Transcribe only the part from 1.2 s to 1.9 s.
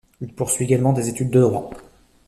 de droit.